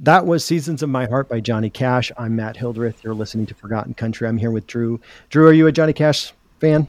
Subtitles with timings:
[0.00, 2.12] That was Seasons of My Heart by Johnny Cash.
[2.16, 3.02] I'm Matt Hildreth.
[3.02, 4.28] You're listening to Forgotten Country.
[4.28, 5.00] I'm here with Drew.
[5.28, 6.86] Drew, are you a Johnny Cash fan?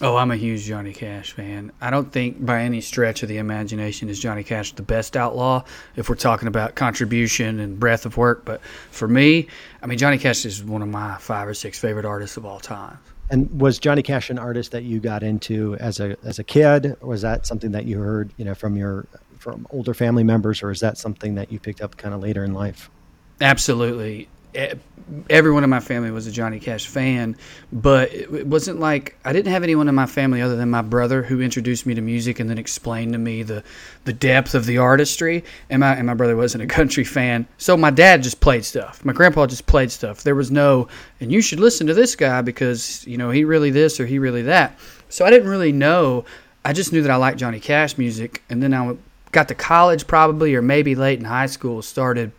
[0.00, 1.72] Oh, I'm a huge Johnny Cash fan.
[1.80, 5.64] I don't think by any stretch of the imagination is Johnny Cash the best outlaw
[5.96, 8.44] if we're talking about contribution and breadth of work.
[8.44, 8.60] But
[8.92, 9.48] for me,
[9.82, 12.60] I mean, Johnny Cash is one of my five or six favorite artists of all
[12.60, 12.98] time.
[13.30, 16.96] And was Johnny Cash an artist that you got into as a as a kid?
[17.00, 19.06] Or was that something that you heard, you know, from your
[19.42, 22.44] from older family members, or is that something that you picked up kind of later
[22.44, 22.88] in life?
[23.40, 24.28] Absolutely.
[25.28, 27.36] Everyone in my family was a Johnny Cash fan,
[27.72, 31.22] but it wasn't like I didn't have anyone in my family other than my brother
[31.22, 33.64] who introduced me to music and then explained to me the,
[34.04, 35.42] the depth of the artistry.
[35.70, 39.04] And my and my brother wasn't a country fan, so my dad just played stuff.
[39.04, 40.22] My grandpa just played stuff.
[40.22, 40.86] There was no,
[41.18, 44.20] and you should listen to this guy because you know he really this or he
[44.20, 44.78] really that.
[45.08, 46.26] So I didn't really know.
[46.64, 48.96] I just knew that I liked Johnny Cash music, and then I
[49.32, 52.32] got to college probably or maybe late in high school started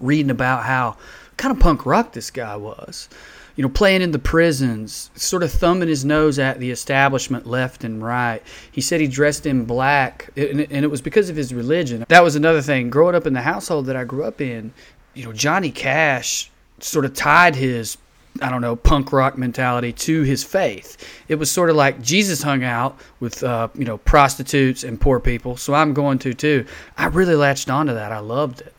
[0.00, 0.96] reading about how
[1.36, 3.08] kind of punk rock this guy was.
[3.54, 7.84] You know playing in the prisons sort of thumbing his nose at the establishment left
[7.84, 8.42] and right.
[8.70, 12.04] He said he dressed in black and it was because of his religion.
[12.08, 12.90] That was another thing.
[12.90, 14.72] Growing up in the household that i grew up in
[15.14, 17.96] you know johnny cash sort of tied his
[18.42, 20.96] I don't know, punk rock mentality to his faith.
[21.28, 25.20] It was sort of like Jesus hung out with, uh, you know, prostitutes and poor
[25.20, 25.56] people.
[25.56, 26.66] So I'm going to too.
[26.96, 28.12] I really latched onto that.
[28.12, 28.74] I loved it.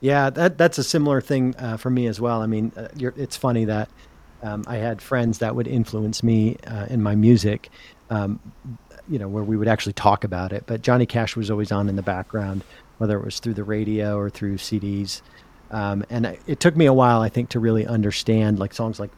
[0.00, 2.40] Yeah, that that's a similar thing uh, for me as well.
[2.40, 3.88] I mean, uh, it's funny that
[4.42, 7.70] um, I had friends that would influence me uh, in my music,
[8.10, 8.38] um,
[9.08, 10.64] you know, where we would actually talk about it.
[10.66, 12.62] But Johnny Cash was always on in the background,
[12.98, 15.20] whether it was through the radio or through CDs.
[15.70, 19.10] Um, and it took me a while, I think, to really understand like songs like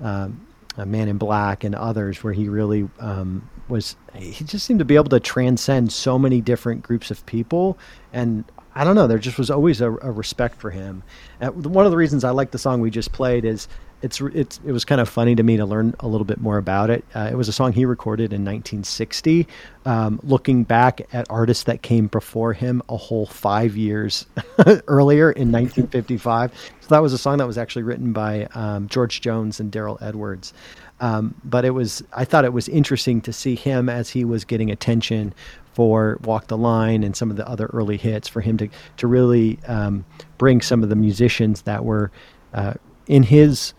[0.00, 3.96] um, "Man in Black" and others, where he really um, was.
[4.14, 7.78] He just seemed to be able to transcend so many different groups of people,
[8.12, 9.06] and I don't know.
[9.08, 11.02] There just was always a, a respect for him.
[11.40, 13.66] And one of the reasons I like the song we just played is
[14.02, 16.56] it's it's it was kind of funny to me to learn a little bit more
[16.56, 17.04] about it.
[17.14, 19.46] Uh, it was a song he recorded in 1960.
[19.84, 24.26] Um, looking back at artists that came before him a whole five years
[24.86, 29.20] earlier in 1955, so that was a song that was actually written by um, George
[29.20, 30.52] Jones and Darrell Edwards.
[31.00, 34.44] Um, but it was I thought it was interesting to see him as he was
[34.44, 35.34] getting attention
[35.72, 39.06] for Walk the Line and some of the other early hits for him to to
[39.06, 40.04] really um,
[40.36, 42.10] bring some of the musicians that were
[42.54, 42.74] uh,
[43.06, 43.74] in his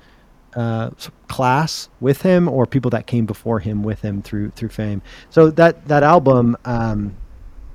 [0.56, 0.92] uh,
[1.28, 5.02] class with him or people that came before him with him through through fame.
[5.30, 7.16] So that that album um,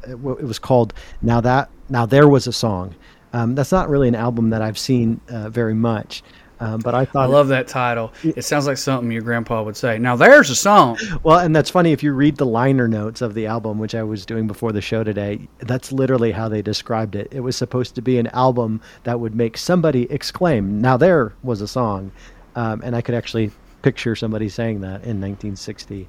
[0.05, 2.95] it, w- it, was called Now That Now There Was a Song.
[3.33, 6.23] Um, that's not really an album that I've seen uh, very much.
[6.61, 8.13] Um, but I thought I love that title.
[8.23, 9.99] It sounds like something your grandpa would say.
[9.99, 10.97] Now there's a song.
[11.25, 14.05] Well, and that's funny if you read the liner notes of the album, which I
[14.05, 15.49] was doing before the show today.
[15.59, 17.29] That's literally how they described it.
[17.33, 21.61] It was supposed to be an album that would make somebody exclaim, "Now there was
[21.61, 22.13] a song."
[22.57, 23.51] Um, and I could actually
[23.83, 26.09] picture somebody saying that in 1960.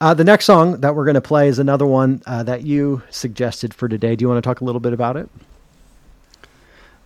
[0.00, 3.02] Uh, the next song that we're going to play is another one uh, that you
[3.10, 4.16] suggested for today.
[4.16, 5.28] Do you want to talk a little bit about it?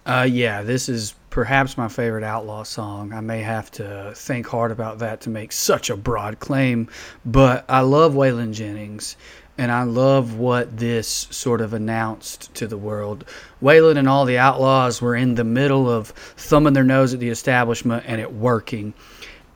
[0.07, 3.13] Uh, yeah, this is perhaps my favorite outlaw song.
[3.13, 6.89] I may have to think hard about that to make such a broad claim,
[7.27, 9.19] but I love Waylon Jennings
[9.59, 13.27] and I love what this sort of announced to the world.
[13.63, 17.29] Waylon and all the outlaws were in the middle of thumbing their nose at the
[17.29, 18.95] establishment and it working.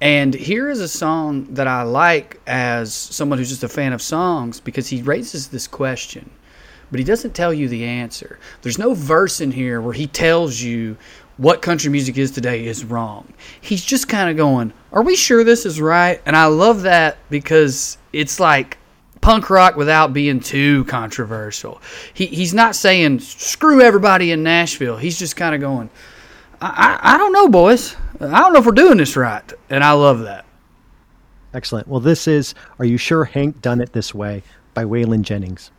[0.03, 4.03] And here is a song that I like as someone who's just a fan of
[4.03, 6.31] songs because he raises this question,
[6.91, 8.39] but he doesn't tell you the answer.
[8.61, 10.99] There's no verse in here where he tells you
[11.41, 13.33] what country music is today is wrong.
[13.63, 16.21] He's just kind of going, Are we sure this is right?
[16.27, 18.77] And I love that because it's like
[19.23, 21.81] punk rock without being too controversial.
[22.13, 24.99] He, he's not saying screw everybody in Nashville.
[24.99, 25.89] He's just kind of going,
[26.61, 27.97] I, I, I don't know, boys.
[28.21, 29.51] I don't know if we're doing this right.
[29.71, 30.45] And I love that.
[31.55, 31.89] Excellent.
[31.89, 34.43] Well, this is Are You Sure Hank Done It This Way
[34.75, 35.71] by Waylon Jennings.